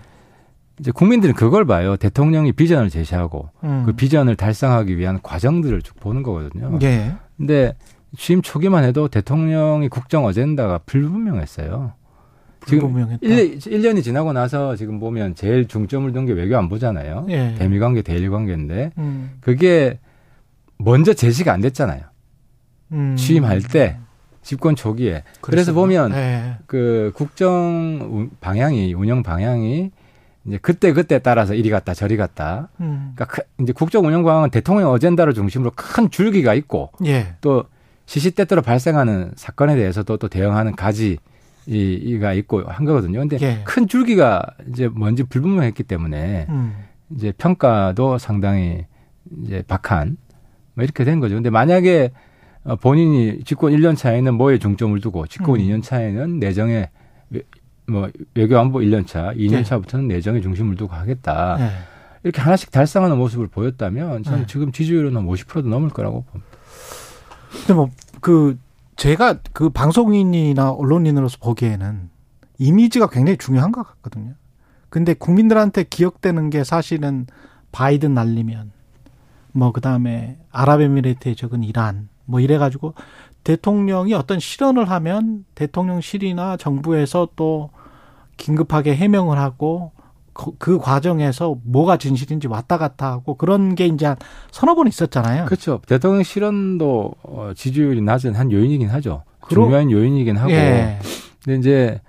이제 0.78 0.90
국민들은 0.90 1.34
그걸 1.34 1.64
봐요. 1.64 1.96
대통령이 1.96 2.52
비전을 2.52 2.90
제시하고 2.90 3.48
음. 3.62 3.84
그 3.86 3.92
비전을 3.92 4.36
달성하기 4.36 4.96
위한 4.98 5.20
과정들을 5.22 5.82
쭉 5.82 5.98
보는 6.00 6.22
거거든요. 6.22 6.78
예. 6.82 7.14
근데 7.36 7.74
취임 8.16 8.42
초기만 8.42 8.84
해도 8.84 9.08
대통령이 9.08 9.88
국정 9.88 10.24
어젠다가 10.24 10.78
불분명했어요. 10.78 11.92
지금 12.66 13.18
1, 13.20 13.58
1년이 13.58 14.02
지나고 14.02 14.32
나서 14.32 14.74
지금 14.76 14.98
보면 14.98 15.34
제일 15.34 15.68
중점을 15.68 16.10
둔 16.12 16.24
게 16.24 16.32
외교 16.32 16.56
안보잖아요. 16.56 17.26
예. 17.28 17.54
대미 17.58 17.78
관계, 17.78 18.00
대일 18.00 18.30
관계인데 18.30 18.92
음. 18.96 19.32
그게 19.40 19.98
먼저 20.78 21.12
제시가 21.12 21.52
안 21.52 21.60
됐잖아요. 21.60 22.02
음. 22.92 23.16
취임할 23.16 23.60
때 23.62 23.98
집권 24.42 24.76
초기에. 24.76 25.24
그래서 25.40 25.72
보면 25.74 26.12
예. 26.14 26.56
그 26.66 27.12
국정 27.14 28.30
방향이 28.40 28.94
운영 28.94 29.22
방향이 29.22 29.90
이제 30.46 30.58
그때 30.60 30.92
그때 30.92 31.18
따라서 31.18 31.54
이리 31.54 31.70
갔다 31.70 31.92
저리 31.94 32.16
갔다. 32.16 32.68
음. 32.80 33.12
그러니까 33.14 33.24
그 33.26 33.42
이제 33.62 33.72
국정 33.72 34.06
운영 34.06 34.22
방향은 34.22 34.50
대통령 34.50 34.90
어젠다를 34.90 35.34
중심으로 35.34 35.72
큰 35.74 36.10
줄기가 36.10 36.54
있고 36.54 36.92
예. 37.04 37.34
또 37.40 37.64
시시때때로 38.06 38.62
발생하는 38.62 39.32
사건에 39.36 39.76
대해서도 39.76 40.16
또 40.16 40.28
대응하는 40.28 40.76
가지 40.76 41.18
이, 41.66 41.92
이가 41.94 42.34
있고 42.34 42.62
한 42.66 42.84
거거든요. 42.84 43.20
근데 43.20 43.38
예. 43.40 43.62
큰 43.64 43.88
줄기가 43.88 44.42
이제 44.68 44.88
뭔지 44.88 45.22
불분명했기 45.22 45.82
때문에 45.84 46.46
음. 46.50 46.74
이제 47.14 47.32
평가도 47.36 48.18
상당히 48.18 48.86
이제 49.42 49.62
박한 49.66 50.16
뭐 50.74 50.84
이렇게 50.84 51.04
된 51.04 51.20
거죠. 51.20 51.34
근데 51.34 51.50
만약에 51.50 52.10
어, 52.64 52.76
본인이 52.76 53.42
집권 53.44 53.72
1년 53.72 53.96
차에는 53.96 54.34
뭐에 54.34 54.58
중점을 54.58 54.98
두고 55.00 55.26
집권 55.26 55.60
음. 55.60 55.64
2년 55.64 55.82
차에는 55.82 56.38
내정에 56.38 56.90
뭐 57.86 58.10
외교 58.34 58.58
안보 58.58 58.78
1년 58.80 59.06
차, 59.06 59.32
2년 59.34 59.58
예. 59.58 59.62
차부터는 59.62 60.08
내정에 60.08 60.40
중심을 60.40 60.76
두고 60.76 60.94
하겠다. 60.94 61.56
예. 61.60 61.70
이렇게 62.22 62.40
하나씩 62.40 62.70
달성하는 62.70 63.18
모습을 63.18 63.48
보였다면 63.48 64.22
저는 64.22 64.40
예. 64.40 64.46
지금 64.46 64.72
지지율은 64.72 65.16
한 65.16 65.26
50%도 65.26 65.68
넘을 65.68 65.90
거라고 65.90 66.24
봅니다. 66.24 66.53
근데 67.60 67.74
뭐 67.74 67.90
그 68.24 68.58
제가 68.96 69.40
그 69.52 69.68
방송인이나 69.68 70.70
언론인으로서 70.70 71.36
보기에는 71.42 72.08
이미지가 72.56 73.08
굉장히 73.10 73.36
중요한 73.36 73.70
것 73.70 73.82
같거든요. 73.82 74.32
근데 74.88 75.12
국민들한테 75.12 75.82
기억되는 75.82 76.48
게 76.48 76.64
사실은 76.64 77.26
바이든 77.70 78.14
날리면 78.14 78.72
뭐 79.52 79.72
그다음에 79.72 80.38
아랍에미레이트에 80.52 81.34
적은 81.34 81.62
이란 81.64 82.08
뭐 82.24 82.40
이래 82.40 82.56
가지고 82.56 82.94
대통령이 83.44 84.14
어떤 84.14 84.40
실언을 84.40 84.88
하면 84.88 85.44
대통령실이나 85.54 86.56
정부에서 86.56 87.28
또 87.36 87.68
긴급하게 88.38 88.96
해명을 88.96 89.38
하고 89.38 89.92
그, 90.34 90.50
그 90.58 90.78
과정에서 90.78 91.56
뭐가 91.64 91.96
진실인지 91.96 92.48
왔다 92.48 92.76
갔다 92.76 93.12
하고 93.12 93.36
그런 93.36 93.74
게 93.74 93.86
이제 93.86 94.06
한 94.06 94.16
서너 94.50 94.74
번 94.74 94.88
있었잖아요. 94.88 95.46
그렇죠. 95.46 95.80
대통령 95.86 96.22
실언도 96.22 97.14
어, 97.22 97.52
지지율이 97.56 98.02
낮은 98.02 98.34
한 98.34 98.52
요인이긴 98.52 98.88
하죠. 98.90 99.22
중요한 99.48 99.90
요인이긴 99.90 100.36
하고. 100.36 100.50
예. 100.52 100.98
근데 101.44 101.58
이제 101.58 102.00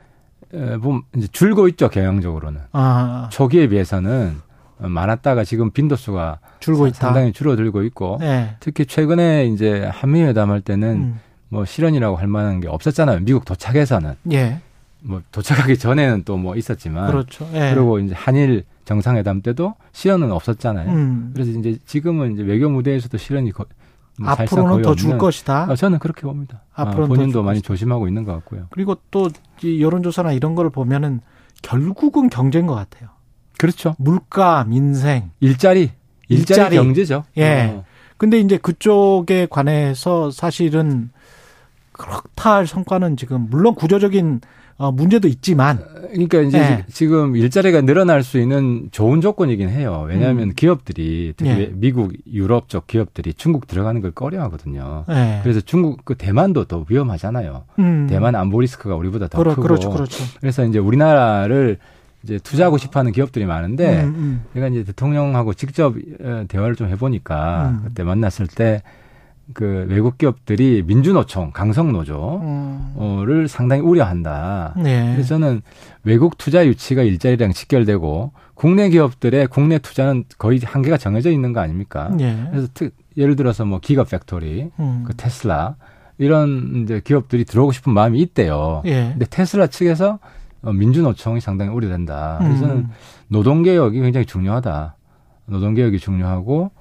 보면 0.81 1.03
이제 1.15 1.27
줄고 1.31 1.67
있죠 1.69 1.89
경영적으로는. 1.89 2.61
아. 2.71 3.29
초기에 3.31 3.67
비해서는 3.67 4.41
많았다가 4.77 5.43
지금 5.43 5.71
빈도수가 5.71 6.39
줄고 6.59 6.87
있다. 6.87 7.07
상당히 7.07 7.31
줄어들고 7.31 7.83
있고 7.83 8.17
네. 8.19 8.55
특히 8.59 8.85
최근에 8.85 9.45
이제 9.47 9.89
한미 9.93 10.23
회담할 10.23 10.61
때는 10.61 10.89
음. 10.89 11.19
뭐 11.49 11.63
실언이라고 11.63 12.17
할 12.17 12.27
만한 12.27 12.59
게 12.59 12.67
없었잖아요. 12.67 13.19
미국 13.21 13.45
도착해서는. 13.45 14.15
예. 14.31 14.61
뭐 15.05 15.21
도착하기 15.31 15.77
전에는 15.77 16.23
또 16.23 16.37
뭐 16.37 16.55
있었지만. 16.55 17.07
그렇죠. 17.11 17.47
예. 17.53 17.71
그리고 17.73 17.99
이제 17.99 18.13
한일 18.15 18.63
정상회담 18.85 19.41
때도 19.41 19.75
실언은 19.93 20.31
없었잖아요. 20.31 20.89
음. 20.91 21.31
그래서 21.33 21.51
이제 21.51 21.77
지금은 21.85 22.33
이제 22.33 22.43
외교 22.43 22.69
무대에서도 22.69 23.17
실언이 23.17 23.51
거, 23.51 23.65
뭐 24.19 24.29
앞으로는 24.29 24.81
더 24.81 24.95
줄 24.95 25.17
것이다. 25.17 25.67
아, 25.69 25.75
저는 25.75 25.99
그렇게 25.99 26.21
봅니다. 26.21 26.61
앞으로 26.73 27.05
아, 27.05 27.07
본인도 27.07 27.43
많이 27.43 27.59
것이다. 27.59 27.67
조심하고 27.67 28.07
있는 28.07 28.23
것 28.25 28.33
같고요. 28.33 28.67
그리고 28.71 28.95
또 29.11 29.29
이 29.63 29.81
여론조사나 29.81 30.33
이런 30.33 30.53
거를 30.55 30.69
보면은 30.69 31.21
결국은 31.61 32.29
경제인 32.29 32.67
것 32.67 32.75
같아요. 32.75 33.09
그렇죠. 33.57 33.95
물가, 33.97 34.65
민생, 34.65 35.31
일자리, 35.39 35.91
일자리, 36.27 36.59
일자리. 36.61 36.75
경제죠. 36.75 37.23
예. 37.37 37.73
어. 37.73 37.85
근데 38.17 38.39
이제 38.39 38.57
그쪽에 38.57 39.47
관해서 39.49 40.29
사실은 40.31 41.09
그렇다 41.93 42.55
할 42.55 42.67
성과는 42.67 43.15
지금 43.17 43.47
물론 43.49 43.73
구조적인 43.75 44.41
어, 44.77 44.91
문제도 44.91 45.27
있지만. 45.27 45.79
그러니까 46.11 46.41
이제 46.41 46.59
네. 46.59 46.85
지금 46.91 47.35
일자리가 47.35 47.81
늘어날 47.81 48.23
수 48.23 48.39
있는 48.39 48.89
좋은 48.91 49.21
조건이긴 49.21 49.69
해요. 49.69 50.05
왜냐하면 50.07 50.49
음. 50.49 50.53
기업들이 50.55 51.33
특히 51.35 51.53
네. 51.53 51.71
미국, 51.73 52.13
유럽 52.31 52.69
쪽 52.69 52.87
기업들이 52.87 53.33
중국 53.33 53.67
들어가는 53.67 54.01
걸 54.01 54.11
꺼려하거든요. 54.11 55.05
네. 55.07 55.39
그래서 55.43 55.61
중국 55.61 56.03
그 56.03 56.15
대만도 56.15 56.65
더 56.65 56.85
위험하잖아요. 56.89 57.63
음. 57.79 58.07
대만 58.09 58.35
안보 58.35 58.59
리스크가 58.61 58.95
우리보다 58.95 59.27
더 59.27 59.37
그러, 59.37 59.51
크고. 59.51 59.61
그렇죠, 59.61 59.89
그렇죠. 59.89 60.23
그래서 60.39 60.65
이제 60.65 60.79
우리나라를 60.79 61.77
이제 62.23 62.39
투자하고 62.39 62.77
싶어하는 62.77 63.11
기업들이 63.11 63.45
많은데 63.45 64.03
음, 64.03 64.15
음. 64.15 64.43
제가 64.55 64.67
이제 64.69 64.83
대통령하고 64.83 65.53
직접 65.53 65.95
어, 66.21 66.45
대화를 66.47 66.75
좀 66.75 66.89
해보니까 66.89 67.69
음. 67.69 67.81
그때 67.85 68.03
만났을 68.03 68.47
때 68.47 68.81
그 69.53 69.85
외국 69.89 70.17
기업들이 70.17 70.83
민주노총 70.85 71.51
강성노조를 71.51 72.39
음. 72.41 73.47
상당히 73.47 73.81
우려한다. 73.81 74.73
네. 74.77 75.11
그래서 75.13 75.29
저는 75.29 75.61
외국 76.03 76.37
투자 76.37 76.65
유치가 76.65 77.03
일자리랑 77.03 77.53
직결되고 77.53 78.31
국내 78.55 78.89
기업들의 78.89 79.47
국내 79.47 79.77
투자는 79.77 80.23
거의 80.37 80.59
한계가 80.63 80.97
정해져 80.97 81.29
있는 81.29 81.53
거 81.53 81.59
아닙니까? 81.59 82.09
네. 82.17 82.47
그래서 82.49 82.67
특, 82.73 82.95
예를 83.17 83.35
들어서 83.35 83.65
뭐 83.65 83.79
기가 83.79 84.03
팩토리, 84.03 84.71
음. 84.79 85.03
그 85.05 85.15
테슬라 85.15 85.75
이런 86.17 86.83
이제 86.83 87.01
기업들이 87.03 87.45
들어오고 87.45 87.71
싶은 87.71 87.93
마음이 87.93 88.19
있대요. 88.21 88.81
예. 88.85 89.09
근데 89.11 89.25
테슬라 89.29 89.67
측에서 89.67 90.19
어, 90.61 90.73
민주노총이 90.73 91.41
상당히 91.41 91.71
우려된다. 91.71 92.39
그래서 92.41 92.65
음. 92.65 92.89
노동개혁이 93.27 93.99
굉장히 94.01 94.25
중요하다. 94.25 94.95
노동개혁이 95.47 95.99
중요하고 95.99 96.71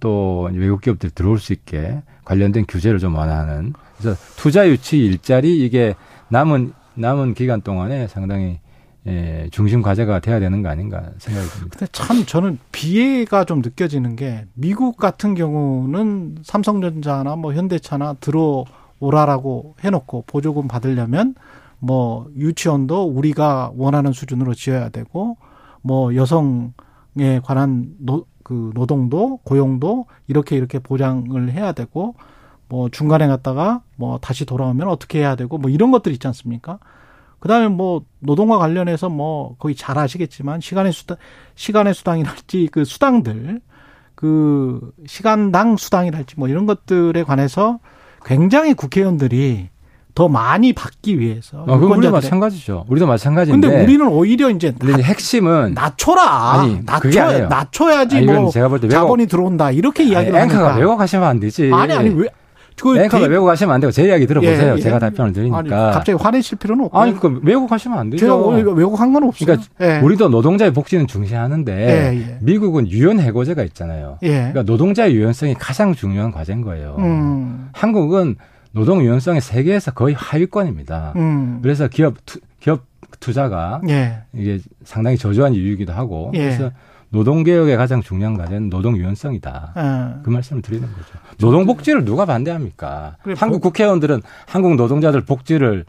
또 0.00 0.48
외국 0.52 0.80
기업들이 0.80 1.12
들어올 1.12 1.38
수 1.38 1.52
있게 1.52 2.02
관련된 2.24 2.64
규제를 2.68 2.98
좀 2.98 3.14
완화하는. 3.14 3.72
그래서 3.98 4.18
투자 4.36 4.68
유치 4.68 4.98
일자리 4.98 5.64
이게 5.64 5.94
남은 6.28 6.72
남은 6.94 7.34
기간 7.34 7.60
동안에 7.62 8.06
상당히 8.08 8.60
예, 9.06 9.48
중심 9.50 9.82
과제가 9.82 10.20
돼야 10.20 10.38
되는 10.38 10.62
거 10.62 10.68
아닌가 10.68 11.02
생각이 11.18 11.48
듭니다. 11.48 11.78
근데 11.78 11.90
참 11.92 12.24
저는 12.24 12.58
비애가 12.70 13.44
좀 13.44 13.60
느껴지는 13.60 14.14
게 14.14 14.46
미국 14.54 14.96
같은 14.96 15.34
경우는 15.34 16.36
삼성전자나 16.44 17.34
뭐 17.34 17.52
현대차나 17.52 18.14
들어오라라고 18.20 19.74
해놓고 19.82 20.24
보조금 20.28 20.68
받으려면 20.68 21.34
뭐 21.80 22.28
유치원도 22.36 23.08
우리가 23.08 23.72
원하는 23.74 24.12
수준으로 24.12 24.54
지어야 24.54 24.88
되고 24.88 25.36
뭐 25.82 26.14
여성에 26.14 27.40
관한 27.42 27.94
노, 27.98 28.24
그 28.52 28.70
노동도 28.74 29.38
고용도 29.44 30.04
이렇게 30.28 30.56
이렇게 30.56 30.78
보장을 30.78 31.50
해야 31.52 31.72
되고 31.72 32.14
뭐 32.68 32.90
중간에 32.90 33.26
갔다가 33.26 33.80
뭐 33.96 34.18
다시 34.18 34.44
돌아오면 34.44 34.88
어떻게 34.88 35.20
해야 35.20 35.36
되고 35.36 35.56
뭐 35.56 35.70
이런 35.70 35.90
것들 35.90 36.12
있지 36.12 36.26
않습니까? 36.26 36.78
그다음에 37.40 37.68
뭐 37.68 38.02
노동과 38.18 38.58
관련해서 38.58 39.08
뭐 39.08 39.56
거의 39.58 39.74
잘 39.74 39.96
아시겠지만 39.96 40.60
시간의 40.60 40.92
수당 40.92 41.16
시간의 41.54 41.94
수당이랄지 41.94 42.68
그 42.72 42.84
수당들 42.84 43.62
그 44.14 44.92
시간당 45.06 45.78
수당이랄지 45.78 46.34
뭐 46.36 46.48
이런 46.48 46.66
것들에 46.66 47.22
관해서 47.22 47.80
굉장히 48.26 48.74
국회의원들이 48.74 49.70
더 50.14 50.28
많이 50.28 50.72
받기 50.72 51.18
위해서. 51.18 51.64
어, 51.66 51.78
그건 51.78 51.98
우리도 51.98 52.12
마찬가지죠. 52.12 52.84
우리도 52.88 53.06
마찬가지인데. 53.06 53.66
근데 53.66 53.82
우리는 53.82 54.06
오히려 54.06 54.50
이제 54.50 54.74
나, 54.78 54.96
핵심은 54.98 55.72
낮춰라. 55.74 56.22
아니, 56.52 56.80
낮춰 56.84 57.48
낮춰야지 57.48 58.16
아니, 58.18 58.26
뭐 58.26 58.50
제가 58.50 58.68
볼때 58.68 58.88
자본이 58.88 59.26
들어온다 59.26 59.70
이렇게 59.70 60.04
이야기를 60.04 60.38
아니, 60.38 60.52
앵커가 60.52 60.76
왜곡하시면 60.76 61.26
안 61.26 61.40
되지. 61.40 61.70
아니 61.72 61.92
아니 61.94 62.08
왜 62.10 62.28
그 62.80 62.98
앵커가 62.98 63.26
대... 63.26 63.32
왜곡하시면 63.32 63.74
안 63.74 63.80
되고 63.80 63.90
제 63.90 64.04
이야기 64.04 64.26
들어보세요. 64.26 64.72
예, 64.72 64.76
예. 64.76 64.80
제가 64.80 64.98
답변을 64.98 65.32
드리니까. 65.32 65.58
아니, 65.58 65.68
갑자기 65.68 66.12
화내실 66.20 66.58
필요는 66.58 66.86
없고. 66.86 66.98
아니 66.98 67.14
그 67.14 67.40
왜곡하시면 67.42 67.98
안 67.98 68.10
되죠. 68.10 68.26
제가 68.26 68.36
왜곡한 68.72 69.12
건 69.12 69.24
없어요. 69.24 69.46
그러니까 69.46 69.68
예. 69.80 70.00
우리도 70.00 70.28
노동자의 70.28 70.72
복지는 70.72 71.06
중시하는데 71.06 71.72
예, 71.72 72.18
예. 72.18 72.38
미국은 72.40 72.88
유연 72.90 73.20
해고제가 73.20 73.62
있잖아요. 73.64 74.18
예. 74.22 74.28
그러니까 74.28 74.62
노동자의 74.62 75.14
유연성이 75.14 75.54
가장 75.54 75.94
중요한 75.94 76.32
과제인 76.32 76.62
거예요. 76.62 76.96
음. 76.98 77.68
한국은 77.72 78.36
노동 78.72 79.02
유연성이 79.02 79.40
세계에서 79.40 79.92
거의 79.92 80.14
하위권입니다. 80.14 81.12
음. 81.16 81.60
그래서 81.62 81.88
기업 81.88 82.16
투, 82.26 82.40
기업 82.60 82.84
투자가 83.20 83.80
예. 83.88 84.22
이게 84.32 84.58
상당히 84.84 85.16
저조한 85.16 85.54
이유이기도 85.54 85.92
하고 85.92 86.30
예. 86.34 86.38
그래서 86.38 86.70
노동 87.10 87.44
개혁의 87.44 87.76
가장 87.76 88.00
중요한 88.00 88.36
과제는 88.36 88.70
노동 88.70 88.96
유연성이다. 88.96 89.74
예. 89.76 90.22
그 90.22 90.30
말씀을 90.30 90.62
드리는 90.62 90.86
거죠. 90.86 91.18
노동 91.38 91.66
복지를 91.66 92.04
누가 92.04 92.24
반대합니까? 92.24 93.16
한국 93.36 93.60
국회의원들은 93.60 94.22
한국 94.46 94.76
노동자들 94.76 95.20
복지를 95.22 95.84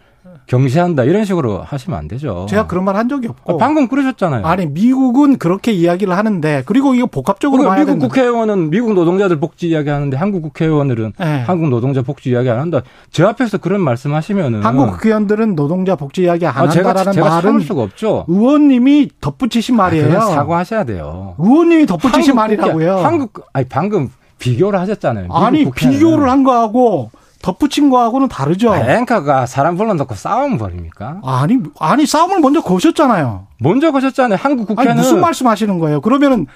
경시한다 0.48 1.04
이런 1.06 1.26
식으로 1.26 1.62
하시면 1.62 1.98
안 1.98 2.08
되죠. 2.08 2.46
제가 2.50 2.68
그런 2.68 2.84
말 2.86 2.94
한 2.94 3.10
적이 3.10 3.28
없고. 3.30 3.54
아, 3.54 3.58
방금 3.58 3.88
그러셨잖아요. 3.88 4.46
아니 4.46 4.68
미국은 4.68 5.38
그렇게 5.38 5.72
이야기를 5.72 6.16
하는데 6.16 6.64
그리고 6.66 6.94
이거 6.94 7.08
복합적으로 7.08 7.64
봐야 7.64 7.80
미국. 7.86 8.00
국회의원은 8.00 8.70
미국 8.70 8.94
노동자들 8.94 9.40
복지 9.40 9.70
이야기하는데 9.70 10.16
한국 10.18 10.42
국회의원들은 10.44 11.14
네. 11.20 11.44
한국 11.48 11.70
노동자 11.70 12.02
복지 12.02 12.30
이야기 12.30 12.50
안 12.50 12.60
한다. 12.60 12.82
제 13.12 13.24
앞에서 13.24 13.58
그런 13.58 13.82
말씀하시면은 13.82 14.64
한국 14.64 14.92
국회의원들은 14.92 15.56
노동자 15.56 15.96
복지 15.96 16.24
이야기 16.24 16.46
안 16.46 16.56
아, 16.56 16.62
한다라는 16.62 17.12
제가, 17.12 17.12
제가 17.14 17.30
말은 17.30 17.60
수가 17.62 17.82
없죠. 17.82 18.26
의원님이 18.28 19.10
덧붙이신 19.22 19.76
아, 19.76 19.84
말이에요. 19.84 20.18
아, 20.18 20.22
사과하셔야 20.22 20.84
돼요. 20.84 21.36
의원님이 21.40 21.86
덧붙이신 21.88 22.36
말이라고요. 22.36 22.98
한국 22.98 23.46
아니 23.54 23.66
방금 23.68 24.10
비교를 24.40 24.80
하셨잖아요. 24.80 25.28
아니 25.32 25.64
국회는. 25.64 25.94
비교를 25.94 26.30
한 26.30 26.44
거하고 26.44 27.10
덧붙인 27.44 27.90
거하고는 27.90 28.30
다르죠. 28.30 28.74
아, 28.74 28.80
앵커가 28.80 29.46
사람 29.46 29.76
불러놓고 29.78 30.16
싸움 30.16 30.58
벌입니까? 30.58 31.20
아니, 31.24 31.60
아니, 31.80 32.06
싸움을 32.06 32.40
먼저 32.40 32.62
거셨잖아요. 32.62 33.48
먼저 33.60 33.92
거셨잖아요. 33.92 34.40
한국 34.42 34.66
국회는. 34.68 34.96
무슨 34.96 35.20
말씀 35.20 35.46
하시는 35.48 35.78
거예요? 35.78 36.00
그러면은 36.02 36.48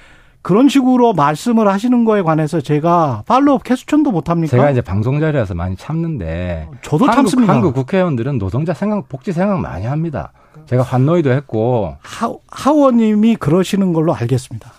그런 0.41 0.69
식으로 0.69 1.11
말씀을 1.13 1.67
하시는 1.67 2.05
거에 2.05 2.21
관해서 2.21 2.61
제가 2.61 3.23
팔로우 3.27 3.59
캐스천도 3.59 4.11
못 4.11 4.29
합니까? 4.29 4.51
제가 4.51 4.71
이제 4.71 4.79
방송 4.79 5.19
자리라서 5.19 5.55
많이 5.55 5.75
참는데. 5.75 6.69
저도 6.81 7.05
한국, 7.05 7.15
참습니다. 7.15 7.53
한국 7.53 7.73
국회의원들은 7.75 8.37
노동자 8.37 8.73
생각, 8.73 9.09
복지 9.09 9.33
생각 9.33 9.59
많이 9.59 9.85
합니다. 9.85 10.31
제가 10.67 10.83
환노이도 10.83 11.31
했고. 11.31 11.97
하, 12.01 12.33
하원님이 12.49 13.35
그러시는 13.35 13.91
걸로 13.91 14.15
알겠습니다. 14.15 14.71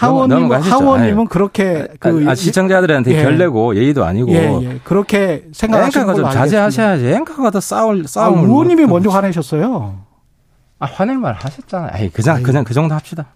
하원님은 0.00 0.62
하원님은 0.62 1.26
그렇게 1.26 1.86
아, 1.90 1.94
그 1.98 2.24
아, 2.26 2.34
시청자들한테 2.34 3.18
예. 3.18 3.22
결내고 3.22 3.76
예의도 3.76 4.04
아니고 4.04 4.30
예, 4.30 4.58
예. 4.62 4.80
그렇게 4.82 5.44
생각하시는 5.52 6.14
좀 6.14 6.24
자제하셔야지. 6.24 7.06
앵커가 7.08 7.50
더 7.50 7.60
싸울 7.60 8.06
싸움. 8.06 8.38
아, 8.38 8.40
의원님이 8.42 8.86
뭐, 8.86 8.96
먼저 8.96 9.10
화내셨어요. 9.10 9.98
아 10.78 10.86
화낼 10.86 11.18
말 11.18 11.34
하셨잖아요. 11.34 11.90
아이, 11.92 12.08
그냥 12.08 12.42
그냥 12.42 12.64
그 12.64 12.72
정도 12.72 12.94
합시다. 12.94 13.26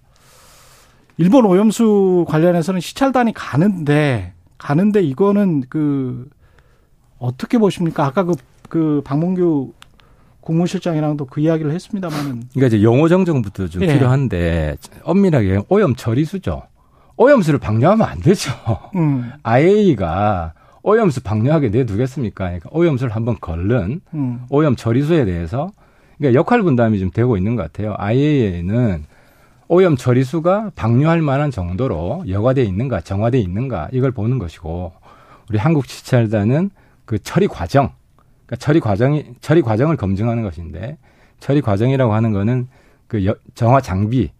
일본 1.18 1.44
오염수 1.44 2.24
관련해서는 2.28 2.80
시찰단이 2.80 3.34
가는데 3.34 4.32
가는데 4.56 5.02
이거는 5.02 5.64
그 5.68 6.28
어떻게 7.18 7.58
보십니까? 7.58 8.06
아까 8.06 8.24
그, 8.24 8.32
그 8.70 9.02
박문규 9.04 9.72
국무실장이랑도 10.44 11.24
그 11.26 11.40
이야기를 11.40 11.72
했습니다만은. 11.72 12.44
그러니까 12.52 12.66
이제 12.66 12.82
용어 12.82 13.08
정정부터 13.08 13.68
좀 13.68 13.82
예. 13.82 13.86
필요한데 13.86 14.76
엄밀하게 15.02 15.62
오염 15.68 15.94
처리수죠. 15.94 16.62
오염수를 17.16 17.58
방류하면 17.58 18.06
안 18.06 18.20
되죠. 18.20 18.52
음. 18.96 19.32
IAEA가 19.42 20.52
오염수 20.82 21.22
방류하게 21.22 21.70
내두겠습니까? 21.70 22.44
그러니까 22.44 22.68
오염수를 22.72 23.14
한번 23.14 23.36
걸른 23.40 24.00
음. 24.12 24.42
오염 24.50 24.76
처리수에 24.76 25.24
대해서 25.24 25.70
그러니까 26.18 26.38
역할 26.38 26.62
분담이 26.62 26.98
좀 26.98 27.10
되고 27.10 27.36
있는 27.36 27.56
것 27.56 27.62
같아요. 27.62 27.94
IAEA는 27.96 29.04
오염 29.68 29.96
처리수가 29.96 30.72
방류할 30.74 31.22
만한 31.22 31.50
정도로 31.50 32.24
여과돼 32.28 32.62
있는가, 32.64 33.00
정화돼 33.00 33.38
있는가 33.38 33.88
이걸 33.92 34.10
보는 34.10 34.38
것이고 34.38 34.92
우리 35.48 35.58
한국 35.58 35.88
지찰단은 35.88 36.70
그 37.06 37.18
처리 37.18 37.46
과정, 37.48 37.92
그러니까 38.46 38.56
처리 38.56 38.80
과정이 38.80 39.24
처리 39.40 39.62
과정을 39.62 39.96
검증하는 39.96 40.42
것인데 40.42 40.98
처리 41.40 41.60
과정이라고 41.60 42.12
하는 42.14 42.32
거는 42.32 42.68
그 43.06 43.24
여, 43.26 43.34
정화 43.54 43.80
장비, 43.80 44.30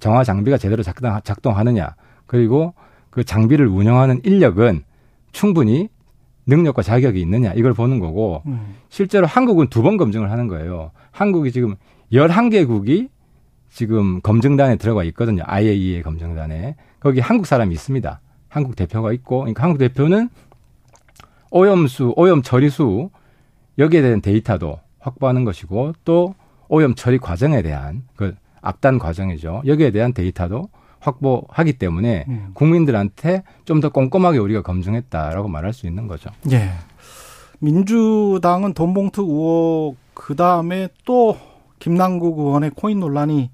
정화 0.00 0.24
장비가 0.24 0.58
제대로 0.58 0.82
작동, 0.82 1.18
작동하느냐, 1.22 1.94
그리고 2.26 2.74
그 3.10 3.24
장비를 3.24 3.66
운영하는 3.66 4.20
인력은 4.24 4.82
충분히 5.32 5.88
능력과 6.46 6.82
자격이 6.82 7.20
있느냐 7.20 7.52
이걸 7.54 7.72
보는 7.74 7.98
거고 7.98 8.42
음. 8.46 8.76
실제로 8.88 9.26
한국은 9.26 9.68
두 9.68 9.82
번 9.82 9.96
검증을 9.96 10.30
하는 10.30 10.48
거예요. 10.48 10.92
한국이 11.10 11.50
지금 11.52 11.74
11개국이 12.12 13.08
지금 13.68 14.20
검증단에 14.20 14.76
들어가 14.76 15.02
있거든요. 15.04 15.42
IAEA 15.46 16.02
검증단에. 16.02 16.76
거기 17.00 17.20
한국 17.20 17.46
사람이 17.46 17.74
있습니다. 17.74 18.20
한국 18.48 18.76
대표가 18.76 19.12
있고 19.12 19.40
그러니까 19.40 19.62
한국 19.64 19.78
대표는 19.78 20.28
오염수, 21.50 22.14
오염 22.16 22.42
처리수 22.42 23.10
여기에 23.78 24.02
대한 24.02 24.20
데이터도 24.20 24.80
확보하는 24.98 25.44
것이고 25.44 25.92
또 26.04 26.34
오염 26.68 26.94
처리 26.94 27.18
과정에 27.18 27.62
대한 27.62 28.02
그 28.16 28.34
앞단 28.60 28.98
과정이죠. 28.98 29.62
여기에 29.66 29.90
대한 29.92 30.12
데이터도 30.12 30.68
확보하기 31.00 31.74
때문에 31.74 32.24
음. 32.28 32.50
국민들한테 32.54 33.42
좀 33.64 33.80
더 33.80 33.90
꼼꼼하게 33.90 34.38
우리가 34.38 34.62
검증했다라고 34.62 35.48
말할 35.48 35.72
수 35.72 35.86
있는 35.86 36.08
거죠. 36.08 36.30
예. 36.50 36.70
민주당은 37.60 38.74
돈봉투 38.74 39.22
의혹 39.22 39.96
그 40.14 40.34
다음에 40.34 40.88
또 41.04 41.36
김남국 41.78 42.38
의원의 42.38 42.70
코인 42.74 43.00
논란이 43.00 43.50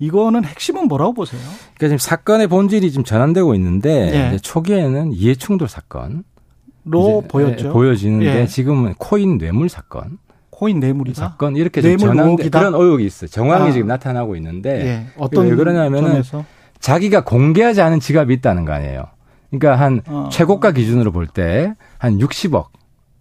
이거는 0.00 0.44
핵심은 0.44 0.86
뭐라고 0.88 1.12
보세요? 1.12 1.40
그러니까 1.76 1.88
지금 1.88 1.98
사건의 1.98 2.46
본질이 2.46 2.90
지금 2.90 3.04
전환되고 3.04 3.54
있는데 3.56 4.32
예. 4.32 4.38
초기에는 4.38 5.12
이해충돌 5.12 5.68
사건 5.68 6.24
로 6.90 7.22
보였죠. 7.28 7.68
예, 7.68 7.70
보여지는데 7.72 8.40
예. 8.42 8.46
지금은 8.46 8.94
코인 8.98 9.38
뇌물 9.38 9.68
사건. 9.68 10.18
코인 10.50 10.80
뇌물이다. 10.80 11.22
사건 11.30 11.54
이렇게 11.56 11.80
뇌물 11.80 11.98
전환된 12.00 12.50
그런 12.50 12.74
의혹이 12.74 13.04
있어요. 13.06 13.28
정황이 13.28 13.68
아. 13.68 13.72
지금 13.72 13.86
나타나고 13.86 14.34
있는데 14.36 14.86
예. 14.86 15.06
어떤 15.16 15.46
왜 15.48 15.54
그러냐면은 15.54 16.10
점에서? 16.10 16.44
자기가 16.80 17.22
공개하지 17.24 17.80
않은 17.80 18.00
지갑이 18.00 18.34
있다는 18.34 18.64
거 18.64 18.72
아니에요. 18.72 19.04
그러니까 19.50 19.76
한 19.82 20.00
어. 20.06 20.28
최고가 20.32 20.72
기준으로 20.72 21.12
볼 21.12 21.26
때 21.28 21.74
한 21.98 22.18
60억. 22.18 22.66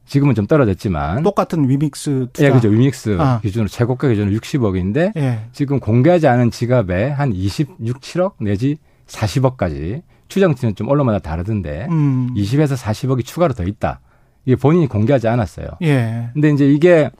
지금은 0.05 0.35
좀 0.35 0.47
떨어졌지만 0.47 1.21
똑같은 1.23 1.67
위믹스 1.69 2.27
투자. 2.33 2.47
예, 2.47 2.51
그죠. 2.51 2.69
위믹스 2.69 3.17
아. 3.19 3.39
기준으로 3.41 3.67
최고가 3.67 4.07
기준으로 4.07 4.35
60억인데 4.37 5.11
예. 5.17 5.39
지금 5.51 5.79
공개하지 5.79 6.27
않은 6.27 6.49
지갑에 6.49 7.09
한 7.09 7.33
26, 7.33 7.77
7억 8.01 8.31
내지 8.39 8.77
40억까지 9.07 10.01
추정치는 10.27 10.75
좀 10.75 10.89
언론마다 10.89 11.19
다르던데 11.19 11.87
음. 11.89 12.33
20에서 12.35 12.75
40억이 12.77 13.25
추가로 13.25 13.53
더 13.53 13.63
있다. 13.63 14.01
이게 14.45 14.55
본인이 14.55 14.87
공개하지 14.87 15.27
않았어요. 15.27 15.67
예. 15.81 16.29
근데 16.33 16.49
이제 16.51 16.67
이게 16.67 17.11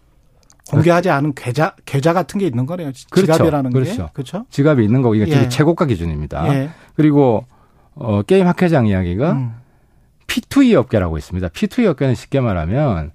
공개하지 0.72 1.10
않은 1.10 1.34
계좌 1.34 1.76
계좌 1.86 2.14
같은 2.14 2.40
게 2.40 2.46
있는 2.48 2.66
거네요. 2.66 2.92
그렇죠. 3.10 3.34
지갑이라는 3.34 3.72
그렇죠. 3.72 4.06
게 4.08 4.12
그렇죠. 4.14 4.46
지갑이 4.50 4.84
있는 4.84 5.02
거고 5.02 5.16
이게 5.16 5.32
예. 5.32 5.50
최고가 5.50 5.86
기준입니다. 5.86 6.54
예. 6.54 6.70
그리고 6.96 7.46
어 7.96 8.22
게임 8.22 8.48
학회장 8.48 8.88
이야기가 8.88 9.32
음. 9.34 9.54
P2E 10.28 10.76
업계라고 10.76 11.18
있습니다. 11.18 11.48
P2E 11.50 11.86
업계는 11.86 12.16
쉽게 12.16 12.42
말하면 12.42 13.12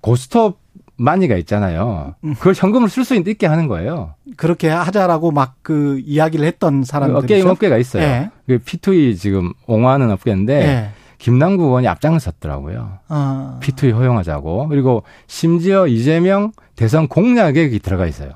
고스톱 0.00 0.58
마니가 1.00 1.36
있잖아요. 1.36 2.14
음. 2.24 2.34
그걸 2.34 2.54
현금을 2.54 2.88
쓸 2.88 3.04
수 3.04 3.14
있게 3.14 3.46
하는 3.46 3.66
거예요. 3.68 4.14
그렇게 4.36 4.68
하자라고 4.68 5.30
막 5.30 5.50
그 5.70 6.00
이야기를 6.04 6.44
했던 6.46 6.82
사람들 6.82 7.20
그 7.20 7.26
게임 7.28 7.46
업계가 7.46 7.78
있어요. 7.78 8.02
예. 8.02 8.30
그 8.48 8.58
P2E 8.58 9.16
지금 9.16 9.52
옹호하는 9.68 10.10
업계인데 10.10 10.52
예. 10.54 10.90
김남국 11.18 11.66
의원이 11.66 11.86
앞장을 11.86 12.18
섰더라고요. 12.18 12.98
아. 13.06 13.58
P2E 13.62 13.92
허용하자고. 13.92 14.66
그리고 14.66 15.04
심지어 15.28 15.86
이재명 15.86 16.50
대선 16.74 17.06
공약에 17.06 17.78
들어가 17.78 18.06
있어요. 18.06 18.32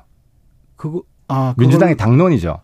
그거 0.77 1.03
아 1.27 1.53
민주당의 1.57 1.97
당론이죠. 1.97 2.59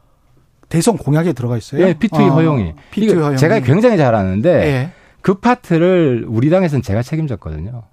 대선 0.70 0.96
공약에 0.96 1.34
들어가 1.34 1.58
있어요? 1.58 1.86
예, 1.86 1.94
P2E 1.96 2.30
아. 2.30 2.34
허용이. 2.36 2.74
P2E 2.94 3.16
허용이. 3.16 3.38
제가 3.38 3.60
굉장히 3.60 3.98
잘 3.98 4.16
아는데 4.16 4.50
예. 4.50 4.92
그 5.20 5.34
파트를 5.34 6.26
우리 6.30 6.50
당에서는 6.50 6.82
제가 6.82 7.02
책임졌거든요. 7.04 7.84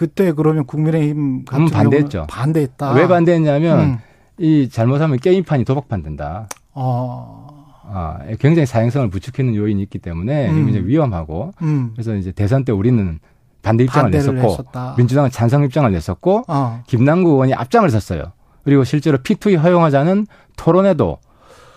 그때 0.00 0.32
그러면 0.32 0.64
국민의힘 0.64 1.44
같은 1.44 1.66
반대했죠. 1.66 2.26
반대했다. 2.30 2.92
왜 2.94 3.06
반대했냐면 3.06 3.80
음. 3.80 3.98
이 4.38 4.70
잘못하면 4.70 5.18
게임판이 5.18 5.66
도박판 5.66 6.02
된다. 6.02 6.48
어. 6.72 7.66
아, 7.84 8.18
굉장히 8.38 8.64
사행성을 8.64 9.10
부추기는 9.10 9.54
요인이 9.54 9.82
있기 9.82 9.98
때문에 9.98 10.48
음. 10.48 10.64
굉장히 10.64 10.86
위험하고 10.86 11.52
음. 11.60 11.90
그래서 11.92 12.14
이제 12.14 12.32
대선 12.32 12.64
때 12.64 12.72
우리는 12.72 13.18
반대 13.60 13.84
입장을 13.84 14.10
냈었고 14.10 14.40
했었다. 14.40 14.94
민주당은 14.96 15.30
찬성 15.30 15.64
입장을 15.64 15.92
냈었고 15.92 16.44
어. 16.48 16.82
김남국 16.86 17.34
의원이 17.34 17.52
앞장을 17.52 17.90
섰어요. 17.90 18.32
그리고 18.64 18.84
실제로 18.84 19.18
P2E 19.18 19.58
허용하자는 19.58 20.26
토론회도 20.56 21.18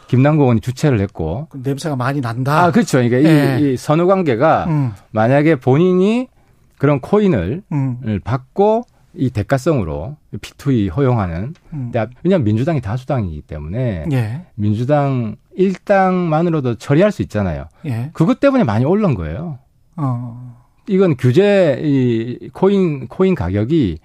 김남국 0.08 0.44
의원이 0.44 0.62
주최를 0.62 1.02
했고 1.02 1.48
그 1.50 1.60
냄새가 1.62 1.98
많이 1.98 2.22
난다. 2.22 2.64
아 2.64 2.72
그렇죠. 2.72 3.00
그러니까 3.00 3.18
네. 3.18 3.60
이, 3.60 3.74
이 3.74 3.78
선후 3.78 4.08
관계가 4.08 4.68
음. 4.70 4.94
만약에 5.12 5.58
본인이 5.58 6.30
그런 6.78 7.00
코인을 7.00 7.64
음. 7.72 8.20
받고 8.24 8.84
이 9.16 9.30
대가성으로 9.30 10.18
P2E 10.36 10.96
허용하는 10.96 11.54
음. 11.74 11.92
왜냐하면 12.24 12.44
민주당이 12.46 12.82
다수당이기 12.82 13.42
때문에 13.44 14.06
예. 14.12 14.46
민주당 14.56 15.36
일당만으로도 15.56 16.76
처리할 16.76 17.12
수 17.12 17.22
있잖아요. 17.22 17.68
예. 17.86 18.10
그것 18.14 18.40
때문에 18.40 18.64
많이 18.64 18.86
올른 18.86 19.14
거예요. 19.14 19.60
어. 19.98 20.58
이건 20.88 21.16
규제 21.18 21.80
이 21.84 22.50
코인 22.54 23.08
코인 23.08 23.36
가격이 23.36 24.00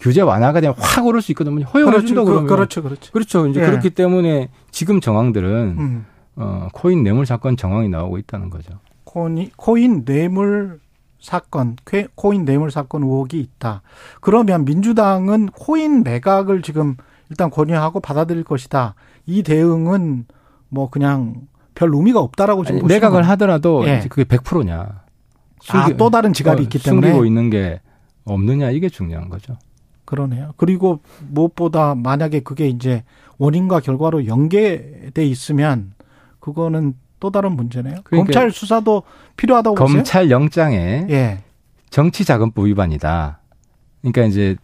규제 0.00 0.20
완화가 0.22 0.60
되면 0.60 0.74
확 0.78 1.06
오를 1.06 1.22
수 1.22 1.32
있거든요. 1.32 1.64
허용해 1.66 1.90
그렇죠. 1.90 2.06
준다 2.06 2.24
그러면 2.24 2.46
그렇죠, 2.46 2.82
그렇죠. 2.82 3.12
그렇죠. 3.12 3.46
이제 3.46 3.60
예. 3.60 3.66
그렇기 3.66 3.90
때문에 3.90 4.48
지금 4.70 5.00
정황들은 5.00 5.76
음. 5.78 6.06
어, 6.36 6.68
코인 6.72 7.02
뇌물 7.02 7.26
사건 7.26 7.56
정황이 7.56 7.88
나오고 7.88 8.18
있다는 8.18 8.50
거죠. 8.50 8.72
코인 9.04 9.50
코인 9.56 10.04
뇌물 10.04 10.80
사건, 11.24 11.76
코인 12.14 12.44
뇌물 12.44 12.70
사건 12.70 13.02
의혹이 13.02 13.40
있다. 13.40 13.80
그러면 14.20 14.66
민주당은 14.66 15.46
코인 15.46 16.04
매각을 16.04 16.60
지금 16.60 16.96
일단 17.30 17.48
권유하고 17.48 18.00
받아들일 18.00 18.44
것이다. 18.44 18.94
이 19.24 19.42
대응은 19.42 20.26
뭐 20.68 20.90
그냥 20.90 21.46
별 21.74 21.94
의미가 21.94 22.20
없다라고 22.20 22.64
지금 22.64 22.80
아니, 22.80 22.88
매각을 22.88 23.26
하더라도 23.30 23.86
예. 23.86 24.04
그게 24.06 24.24
100%냐. 24.24 25.02
숨기, 25.62 25.94
아, 25.94 25.96
또 25.96 26.10
다른 26.10 26.34
지갑이 26.34 26.60
어, 26.60 26.62
있기 26.64 26.78
때문에 26.78 27.06
숨기고 27.06 27.24
있는 27.24 27.48
게 27.48 27.80
없느냐 28.26 28.70
이게 28.70 28.90
중요한 28.90 29.30
거죠. 29.30 29.56
그러네요. 30.04 30.52
그리고 30.58 31.00
무엇보다 31.26 31.94
만약에 31.94 32.40
그게 32.40 32.68
이제 32.68 33.02
원인과 33.38 33.80
결과로 33.80 34.26
연계돼 34.26 35.24
있으면 35.24 35.94
그거는 36.38 36.94
또 37.24 37.30
다른 37.30 37.52
문제네요. 37.52 38.00
그러니까 38.04 38.16
검찰 38.26 38.50
수사도 38.50 39.02
필요하다고 39.38 39.76
검찰 39.76 39.86
보세요? 39.86 40.02
검찰 40.02 40.30
영장에 40.30 41.06
예. 41.08 41.42
정치자금법 41.88 42.66
위반이다. 42.66 43.38
그러니까 44.02 44.24
이제 44.24 44.56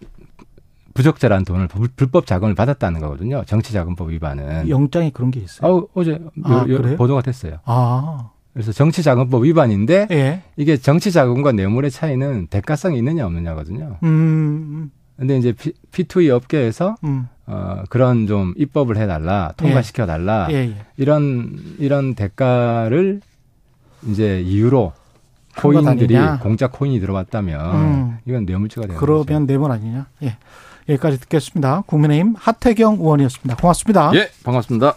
부적절한 0.93 1.47
돈을 1.47 1.69
불법 1.97 2.27
자금을 2.27 2.55
받았다는 2.55 3.01
거거든요. 3.01 3.45
정치자금법 3.47 4.11
위반은. 4.11 4.69
영장에 4.69 5.09
그런 5.09 5.31
게 5.31 5.41
있어요. 5.41 5.75
어, 5.75 5.87
어제 5.95 6.21
아, 6.45 6.67
보도가 6.99 7.23
됐어요. 7.23 7.61
아. 7.65 8.29
그래서 8.53 8.73
정치자금법 8.73 9.45
위반인데 9.45 10.09
예. 10.11 10.43
이게 10.59 10.77
정치자금과 10.77 11.53
뇌물의 11.53 11.91
차이는 11.91 12.49
대가성이 12.49 12.99
있느냐 12.99 13.25
없느냐거든요. 13.25 13.97
음. 14.03 14.91
근데 15.21 15.37
이제 15.37 15.53
P, 15.53 16.05
2 16.05 16.23
e 16.23 16.31
업계에서 16.31 16.97
음. 17.05 17.29
어, 17.47 17.83
그런 17.91 18.27
좀 18.27 18.55
입법을 18.57 18.97
해달라, 18.97 19.53
통과시켜 19.59 20.07
달라 20.07 20.49
예. 20.51 20.55
예, 20.55 20.59
예. 20.71 20.75
이런 20.97 21.61
이런 21.79 22.15
대가를 22.15 23.21
이제 24.07 24.41
이유로 24.41 24.95
코인들이 25.59 26.17
공짜 26.41 26.69
코인이 26.69 27.01
들어왔다면 27.01 27.75
음. 27.75 28.19
이건 28.25 28.47
뇌물죄가 28.47 28.87
되는 28.87 28.99
그러면 28.99 29.27
거죠. 29.27 29.47
뇌물 29.47 29.73
아니냐? 29.73 30.07
예. 30.23 30.39
여기까지 30.89 31.21
듣겠습니다. 31.21 31.83
국민의힘 31.87 32.35
하태경 32.39 32.95
의원이었습니다. 32.95 33.57
고맙습니다. 33.57 34.13
예, 34.15 34.31
반갑습니다. 34.43 34.95